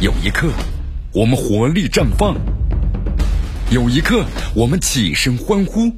[0.00, 0.48] 有一刻，
[1.12, 2.34] 我们活力绽放；
[3.70, 4.24] 有一刻，
[4.54, 5.92] 我们起身欢呼。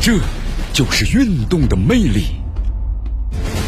[0.00, 0.12] 这
[0.72, 2.26] 就是运动的魅力。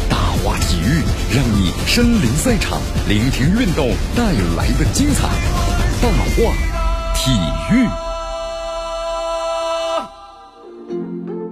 [0.09, 1.03] 大话体育，
[1.35, 2.79] 让你身临赛场，
[3.09, 5.27] 聆听运动带来的精彩。
[6.01, 6.07] 大
[6.37, 6.55] 话
[7.13, 7.31] 体
[7.75, 7.85] 育，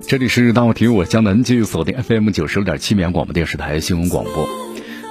[0.08, 4.48] 这里是大话体育，我江南，继续锁定 FM 九十六点七绵阳广播电视台新闻广播。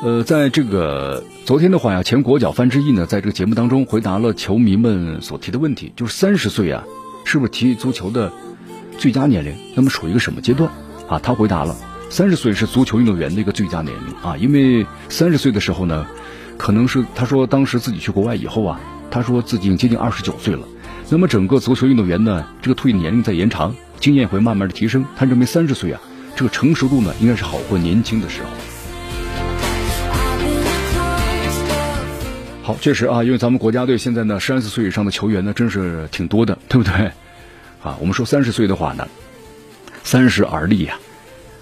[0.00, 6.84] 呃，在这个昨天的话呀，前国脚范志毅呢，在这个节目当中回答了球迷们所提的问题，就是三十岁啊，
[7.24, 8.32] 是不是踢足球的
[8.96, 9.56] 最佳年龄？
[9.74, 10.70] 那么属于一个什么阶段
[11.08, 11.18] 啊？
[11.18, 11.74] 他回答了，
[12.10, 16.06] 三十岁是足球运动员的一个最佳年龄啊，因为三十岁的时候呢，
[16.56, 18.80] 可能是他说当时自己去国外以后啊，
[19.10, 20.60] 他说自己已经接近二十九岁了，
[21.08, 26.00] 那么整个足球运动员呢，这个退役年龄在延长，经验会慢慢的提升，他认为三十岁啊，
[26.36, 28.48] 这个成熟度呢，应该是好过年轻的时候。
[32.68, 37.06] 好，确实啊，因为咱们国家队现在呢，三十岁以上的球员呢，真是挺多的，对不对？
[37.82, 39.08] 啊，我们说三十岁的话呢，
[40.04, 40.98] 三十而立呀，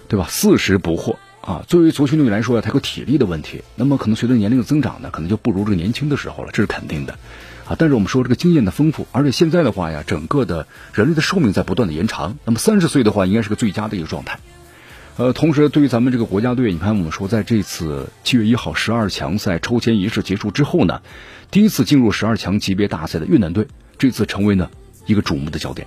[0.08, 0.26] 对吧？
[0.28, 1.64] 四十不惑啊。
[1.68, 7.12] 作为足球运动员来说呀，他有体力的问题，那么可能随着年龄的增长呢，可能就不如这个年轻的时候了，这是肯定的
[7.68, 7.76] 啊。
[7.78, 14.41] 但是我们说这个经验的丰富，而且现在的话呀，整个的人类的寿命在不断的延长，那么三十岁的话，应该是个最佳的一个状态。
[15.19, 21.00] 呃，同时对于咱们这个国家队，你看我们说在这次七月一号十二强赛抽签仪式结束之后呢，
[21.50, 24.69] 第一次进入十二强级别大赛的越南队，这次成为呢
[25.06, 25.87] 一个瞩目的焦点。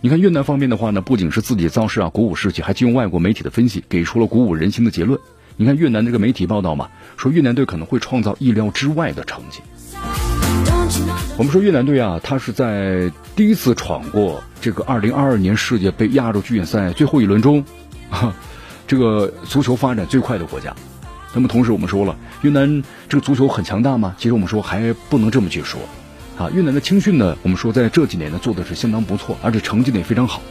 [0.00, 5.18] 你看越南方面的话呢，不仅是自己造势啊鼓舞士气，还借用外国媒体的分析，给出了鼓舞人心的结论。
[5.56, 9.60] 你看越南这个媒体报道嘛，说越南队可能会创造意料之外的成绩。
[11.36, 17.64] 我们说越南队啊，他是在第一次闯过这个二零二二年世界杯亚洲区赛最后一轮中。
[18.90, 20.74] 这个足球发展最快的国家，
[21.32, 24.16] 那么同时我们说了，越南这个足球很强大吗？
[24.18, 25.80] 其实我们说还不能这么去说，
[26.36, 30.42] 啊，越南的青训呢，我们说在这几年呢做的是相当不错，而且成绩呢也非常好。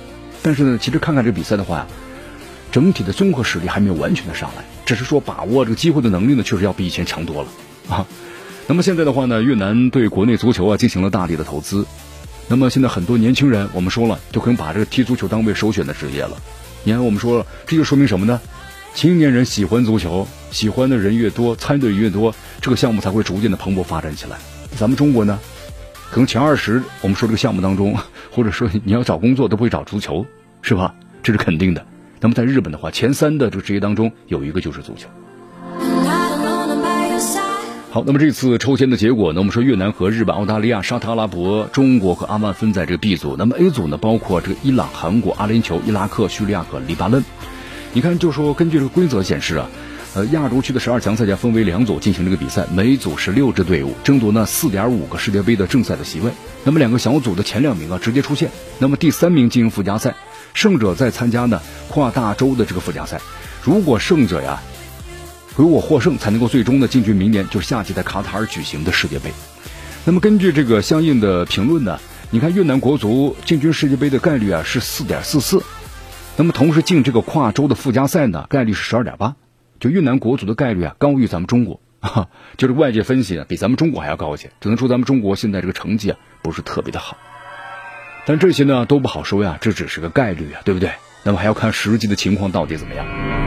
[0.41, 1.87] 但是呢，其实看看这比赛的话呀，
[2.71, 7.49] 整体的综合实力还没有完全的上来，只是说把握这个机会的能力呢，确实要比以前强多了
[7.93, 8.07] 啊。
[8.67, 11.85] 那么现在的话呢，越南对国内足球啊进行了大力的投资，
[12.47, 16.37] 那么现在很多年轻人，我们说了，就可以把这个踢足球当为首选的职业了。
[16.83, 18.39] 你看，我们说了，这就说明什么呢？
[18.95, 24.37] 青年人喜欢足球，喜欢的人越多，参与的人越多，这个项目才会逐渐的蓬勃发展起来。
[24.77, 25.39] 咱们中国呢，
[26.09, 27.95] 可能前二十，我们说这个项目当中，
[28.31, 30.25] 或者说你要找工作都不会找足球，
[30.61, 30.93] 是吧？
[31.21, 31.85] 这是肯定的。
[32.19, 35.07] 那么在日本的话，前三的这个职业当中有一个就是足球。
[37.91, 39.39] 好，那么这次抽签的结果呢？
[39.39, 43.35] 我们说越南和日本、澳大利亚、沙特阿拉伯、中国和阿曼分在这个 B 组。
[43.35, 47.25] 那么 A 组呢，包括这个伊朗、韩国、阿联酋、伊拉克、叙利亚和黎巴嫩。
[47.93, 49.67] 你看，就说根据这个规则显示啊，
[50.13, 56.31] 呃，亚洲区的十二强赛将分为两组进行这个比赛，每组是六支队伍，争夺呢四点五个世界杯的正赛的席位。
[56.63, 60.13] 那么两个小组的前两名啊直接出线，那么第三名进行附加赛，
[60.53, 63.19] 胜者再参加呢跨大洲的这个附加赛。
[63.63, 64.61] 如果胜者呀。
[65.59, 69.29] 如果获胜，才能够最终呢进军明年就是夏季在卡塔尔举行的世界杯。
[70.05, 71.99] 那么根据这个相应的评论呢，
[72.31, 75.61] 你看越南国足进军世界杯的概率啊是四点四四，
[76.37, 79.35] 那么同时进这个跨洲的附加赛呢概率是十二点八，
[79.81, 81.81] 就越南国足的概率啊高于咱们中国，
[82.55, 87.17] 就是外界分析啊比咱们中国还要高一些，只能说咱们中国现在这个成绩啊不是特别的好。
[88.25, 90.91] 但这些呢都不好说呀，这只是个概率啊，对不对？
[91.23, 93.38] 那么还要看实际的情况到底怎么样。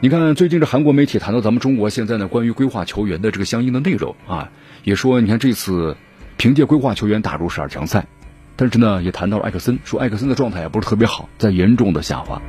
[0.00, 4.48] 你看，最近这韩国媒体谈到咱们中国现在呢，关于规划球员的这个相应的内容啊，
[4.84, 5.96] 也说，你看这次
[6.36, 8.06] 凭借规划球员打入十二强赛，
[8.54, 12.40] 但是呢，也谈到了艾克森，说艾克森的状态也不是特别好，在严重的下滑。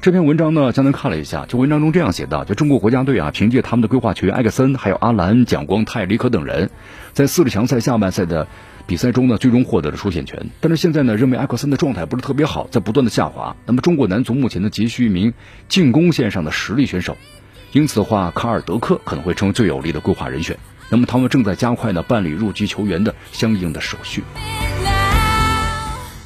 [0.00, 6.70] 这篇文章呢，江南看了一下，就文章中这样写的，就中国国家队啊，凭借他们的规划球员艾克森，还有阿兰、蒋光泰、李可等人，
[7.12, 8.46] 在四十强赛下半赛的。
[8.86, 10.50] 比赛中呢，最终获得了出线权。
[10.60, 13.56] 但是现在呢，认为埃克森的状态不是特别好，在不断的下滑。
[13.64, 15.32] 那么中国男足目前呢，急需一名
[15.68, 17.16] 进攻线上的实力选手，
[17.72, 20.58] 因此的话，卡尔德克可能会成为最有力的规划人选。
[20.90, 24.22] 那么他们正在加快呢办理入籍球员的相应的手续。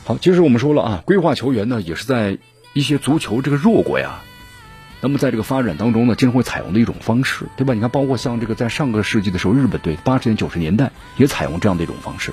[0.04, 2.38] 好，其实我们说了啊，规划球员呢，也是在
[2.72, 4.22] 一些足球这个弱国呀。
[5.00, 7.74] 那么在这个发展当中呢，经常会采用的一种方式，对吧？
[7.74, 12.32] 你看，包括像这个在上个世纪的时候，日本队八十年、九十年代也采用这样的一种方式。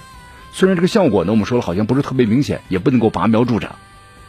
[0.53, 3.75] 虽然这个效果呢，我们说了好像不是特别明显，也不能够拔苗助长，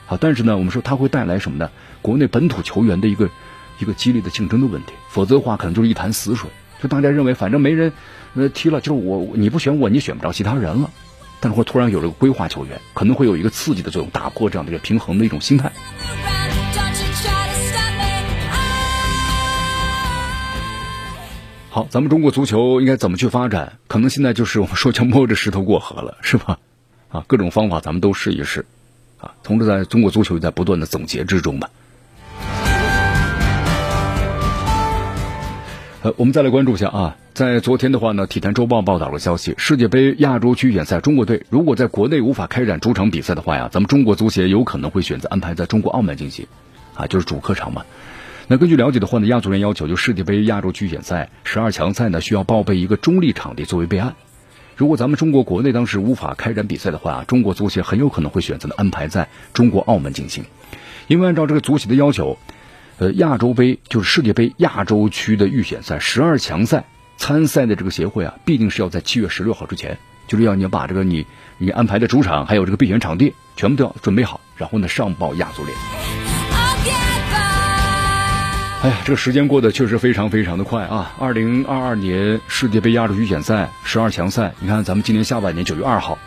[0.07, 1.71] 好，但是呢，我们说它会带来什么呢？
[2.03, 3.31] 国内本土球员的一个
[3.79, 4.93] 一个激烈的竞争的问题。
[5.09, 6.51] 否则的话，可能就是一潭死水。
[6.83, 7.93] 就大家认为，反正没人
[8.35, 10.91] 呃踢了，就是我你不选我，你选不着其他人了。
[11.41, 15.71] 但是会突然有了个规划球员，可能会有一个刺激的作用，打破这样的一个平衡的一种心态。
[21.75, 23.79] 好，咱们中国足球应该怎么去发展？
[23.89, 26.61] 可能现在就是我们说叫摸着石头过河了，是吧？
[27.09, 28.65] 啊，各种方法咱们都试一试，
[29.19, 31.69] 啊，同时在中国足球也在不断的总结之中吧。
[36.03, 46.47] 呃，我们再来关注一下啊，在昨天的话呢，《体坛周报》报道了消息，世界杯亚洲区预选赛，中国队如果在国内无法开展主场比赛的话呀，咱们中国足协有可能会选择安排在中国澳门进行，
[46.95, 47.85] 啊，就是主客场嘛。
[48.47, 54.15] 那根据了解的话呢，亚足联要求就世界杯亚洲区预选赛十二强赛呢，需要报备一个中立场地作为备案。
[54.77, 60.45] 如果咱们中国国内当时无法开展比赛的话，中国足协很有可能会选择呢安排在中国澳门进行，
[61.07, 62.39] 因为按照这个足协的要求。
[62.97, 66.85] 呃，亚洲杯就是世界杯亚洲区的预选赛十二强赛
[67.17, 69.99] 参赛的这个协会啊，必定是要在七月十六号之前，
[70.29, 71.27] 就是要你把这个你
[71.59, 76.24] 你安排的主场还有这个备选场地全部都要准备好，然后呢上报亚足联。
[78.85, 81.15] 哎呀，这个时间过得确实非常非常的快啊！
[81.19, 86.19] 二零二二年世界杯亚洲预选赛十二强赛，你看咱们今年下半年九月二号，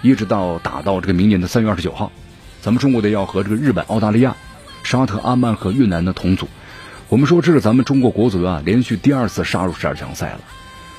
[0.00, 2.12] 一直到打到这个明年的三月二十九号，
[2.60, 4.36] 咱们中国队要和这个日本、澳大利亚。
[4.84, 6.46] 沙特、阿曼和越南的同组，
[7.08, 10.40] 我们说这是咱们中国国足啊连续第二次杀入十二强赛了。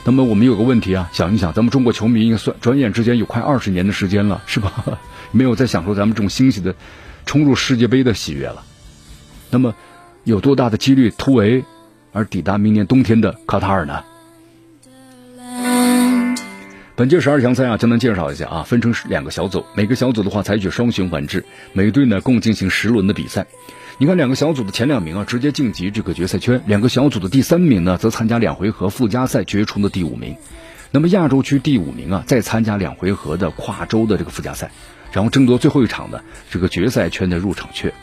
[0.04, 5.00] 那么我们有个问题啊，想一想，咱们中国球迷应该算转眼之间有快二十年的时间了，是吧？
[5.32, 6.76] 没有再享受咱们这种欣喜的
[7.26, 8.64] 冲入世界杯的喜悦了。
[9.50, 9.76] 那么
[10.26, 11.64] 有多大的几率突围
[12.12, 14.04] 而抵达明年冬天的卡塔尔呢？
[16.96, 23.46] 本届十二强赛啊，简单介绍一下啊，分成两个小组，每个小组的话采取双循环制，每队呢共进行十轮的比赛。
[24.00, 30.36] 你看两个小组的前两名啊，直接晋级这个决赛圈；两个小组的第三名呢，则参加两回合附加赛决出的第五名。
[30.90, 34.72] 那么亚洲区第五名啊，再参加两回合的跨洲的这个附加赛，
[35.12, 37.94] 然后争夺最后一场的这个决赛圈的入场券。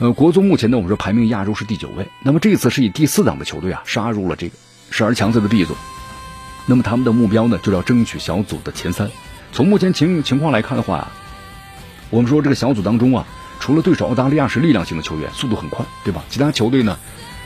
[0.00, 2.08] 呃，国足目前呢，我们说排名亚洲是第九位。
[2.22, 4.54] 那么这次是以第四档的球队啊，杀入了这个
[4.90, 5.76] 十二强赛的 B 组。
[6.64, 9.10] 那么他们的目标呢，就要争取小组的前三。
[9.52, 11.08] 从目前情情况来看的话，
[12.08, 13.26] 我们说这个小组当中啊，
[13.60, 16.24] 除了对手澳大利亚是力量型的球员，速度很快，对吧？
[16.30, 16.98] 其他球队呢，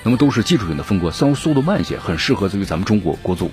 [0.04, 3.50] 那么都是技术型的风格，稍微速度慢一些，很适合于咱们中国国足。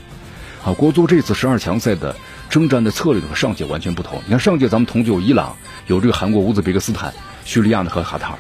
[0.64, 2.16] 啊，国足这次十二强赛的
[2.52, 4.22] 征战的策略和上届完全不同。
[4.26, 5.56] 你看上届咱们同组有伊朗，
[5.88, 7.12] 有这个韩国、乌兹别克斯坦、
[7.46, 8.38] 叙利亚呢和卡塔尔。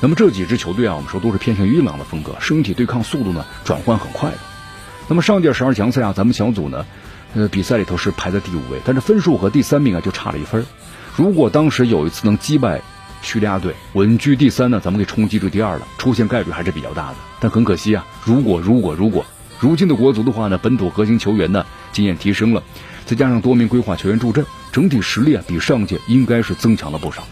[0.00, 4.38] 那么这几支球队啊，我们说都是偏向于伊朗的风格，身体对抗速度呢转换很快的。
[5.08, 6.84] 那么上届十二强赛啊，咱们小组呢，
[7.34, 10.66] 呃，比赛里头是排在第五位，但是分数和第三名啊就差了一分。
[11.14, 12.82] 如果当时有一次能击败
[13.22, 17.16] 叙利亚队，稳居第三呢，咱们可以冲击至第二了，出现概率还是比较大的。
[17.40, 19.24] 但很可惜啊，如果如果如果
[19.58, 22.62] 如今的国足的话呢，本土核心球员呢经验提升了，
[23.06, 27.26] 再加上多名规划球员助阵，整体实力啊比上届应该是增强了不少。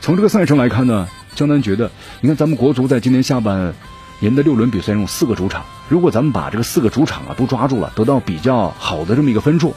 [0.00, 3.72] 从这个赛程来看呢，江南觉得，你看咱们国足在今年下半。
[4.18, 9.74] 年的六轮比赛中四个主场，如果咱们把这个四个主场啊都抓住了，得到比较好的这么一个分数，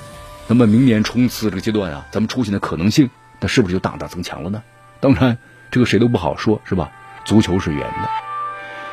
[0.48, 3.10] 那么明年冲刺这个阶段啊，咱们出现的可能性，
[3.42, 4.64] 那是不是就大大增强了呢？
[5.02, 5.38] 当然，
[5.72, 6.90] 这个谁都不好说，是吧？
[7.26, 8.10] 足球是圆的。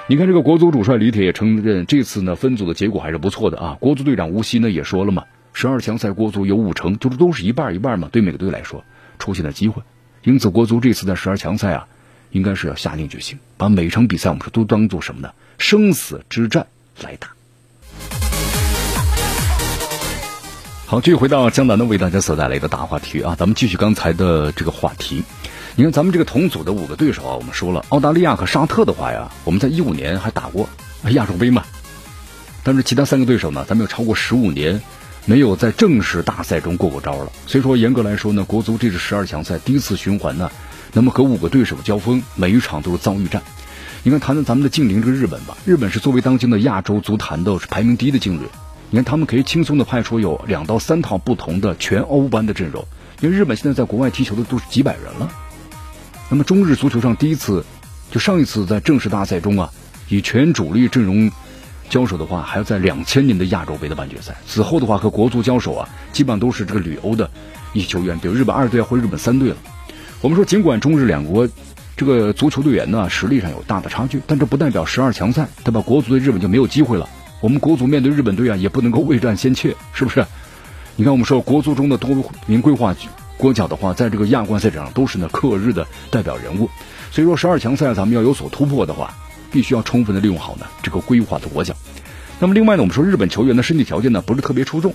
[0.08, 3.76] 你看这个国足主帅李铁也承认，这次呢分组的结果还是不错的啊。
[3.78, 5.22] 国足队长吴曦呢也说了嘛，
[5.52, 8.82] 十二强赛国足有五成，就是都是一半一半嘛，对每个队来说
[9.20, 9.80] 出现的机会，
[10.24, 11.86] 因此国足这次在十二强赛啊。
[12.30, 15.30] 应该是要下定决心，把每场比赛我们说都当做什么呢？
[15.58, 16.66] 生死之战
[17.02, 17.28] 来打。
[20.86, 25.24] 好，继续回到江南的为大家所带来的大话题啊，咱们继续刚才的这个话题。
[25.74, 30.68] 你看咱们这个同组的五个对手啊，我们说了，澳大利亚和沙特的话呀，我们在一五年还打过
[31.10, 31.64] 亚洲杯嘛。
[32.62, 34.80] 但是其他三个对手呢，咱们有超过十五年
[35.24, 37.32] 没有在正式大赛中过过招了。
[37.46, 40.50] 所以说严格来说呢，国足这是十二强赛第一次循环呢。
[40.92, 43.42] 那么和五个对手交锋，每一场都是遭遇战。
[44.02, 45.56] 你看，谈谈咱们的近邻这个日本吧。
[45.64, 48.46] 日本是作为当今的亚洲足坛的排名第一的劲旅。
[48.90, 52.86] 你看，他们可以轻松的派出有两到三套不同的全欧班的阵容。
[53.20, 55.28] 因为日本现在在国外踢球的都是几百人了。
[56.28, 57.64] 那么中日足球上第一次，
[58.10, 59.70] 就上一次在正式大赛中啊，
[60.08, 61.30] 以全主力阵容
[61.88, 64.36] 交手的话，还要在两千年的亚洲杯的半决赛。
[64.46, 67.30] 此后的话和国足交手啊，基本上都是这个旅欧的
[67.72, 69.56] 一些球员，比如日本二队或者日本三队了。
[70.26, 71.48] 我们说，尽管中日两国
[71.96, 75.80] 这个足球队员呢实力上有大的差距，但这不代表十二强赛对吧？
[75.80, 77.08] 国足对日本就没有机会了。
[77.40, 80.26] 我们国足面对日本队啊，也不能够未战先怯，是不是？
[80.96, 82.10] 你看，我们说国足中的多
[82.46, 82.92] 名规划
[83.36, 86.68] 国脚的话，在这个亚冠赛场上都是呢克日的代表人物。
[87.12, 89.14] 所以说，十二强赛咱们要有所突破的话，
[89.52, 91.72] 必须要充分的利用好呢这个规划的国脚。
[92.40, 94.92] 那么另外呢，我们说日本球员的身体条件呢不是特别出众，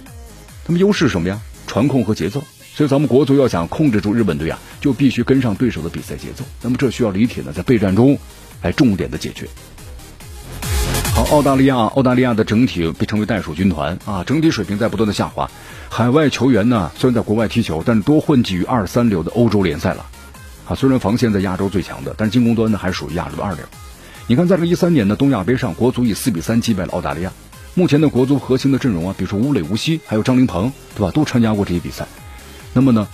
[0.65, 1.39] 他们优势什么呀？
[1.67, 2.43] 传控和节奏。
[2.81, 6.43] 所以咱们国足要想控制住日本队啊，就必须跟上对手的比赛节奏。
[6.63, 8.17] 那么这需要李铁呢在备战中
[8.63, 9.47] 来重点的解决。
[11.13, 15.51] 好，澳大利亚，澳大利亚的整体被称为袋鼠军团啊，整体水平在不断的下滑。
[15.89, 20.07] 海外球员呢，虽然在国外踢球，但是多混迹于二三流的欧洲联赛了。
[20.67, 23.63] 啊，虽然防线在亚洲最强的，但是进攻端呢还是属于亚洲的二流。
[24.25, 27.31] 你看，在这个一三年的东亚杯上，国足以四比三击败了澳大利亚。
[27.75, 31.11] 目前的国足核心的阵容啊，比如说吴磊、吴曦，还有张琳芃，对吧？
[31.11, 32.07] 都参加过这些比赛。
[32.73, 33.07] 那么呢，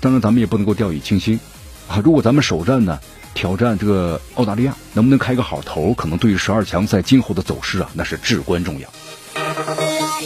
[0.00, 1.38] 当然咱们也不能够掉以轻心
[1.88, 2.00] 啊。
[2.04, 2.98] 如果咱们首战呢？
[3.34, 5.94] 挑战这个澳大利亚能不能开个好头？
[5.94, 8.86] 可能对于十二强赛今后的走势啊，那是至关重要。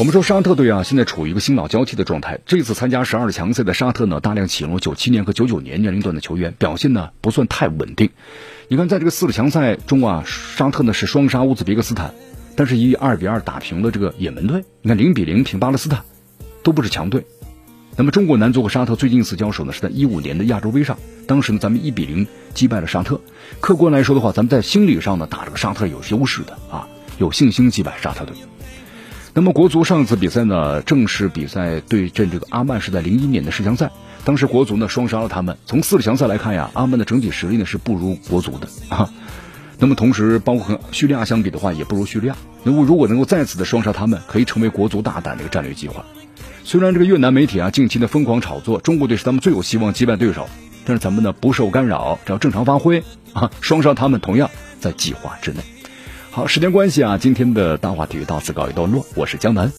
[0.01, 2.41] 我们说沙特队啊，现在处于一个新老交替的状态。
[2.47, 8.11] 这次参加十二强赛的沙特呢，大量启用了九七年和九九年年龄段的球员，表现呢不算太稳定。
[8.67, 12.13] 你看，在这个四强赛中啊，沙特呢是双杀乌兹别克斯坦，
[12.57, 14.65] 但是以二比二打平了这个也门队。
[14.83, 16.03] 你看零比零平巴勒斯坦，
[16.65, 17.25] 都不是强队。
[17.99, 23.23] 那么中国男足和沙特最近一次交手呢，是在一五年的亚洲杯上，当时呢咱们一比零击败了沙特。
[23.59, 26.87] 客观来说的话，咱们在心理上呢打这个沙特有优势的啊，
[27.17, 28.37] 有信心击败沙特队。
[29.33, 33.91] 那么国足上次比赛呢，正式比赛对阵这个阿曼是在零一年的世强赛，
[34.25, 35.57] 当时国足呢双杀了他们。
[35.65, 39.11] 从四强赛来看呀，阿曼的整体实力呢是不如国足的啊。
[39.79, 42.37] 那么同时，包括和叙利亚相比的话，也不如叙利亚。
[42.63, 46.05] 那么如果能够再次的双杀他们，可以成为国足大胆的一个战略计划。
[46.65, 50.49] 虽然这个越南媒体啊近期的疯狂炒作中国队是他们最有希望击败对手，
[50.85, 53.05] 但是咱们呢不受干扰，只要正常发挥
[53.35, 55.59] 啊，双杀他们同样在计划之内。
[56.31, 59.71] 好，时间关系啊，今天的大话体育到此告一段落，我是江南。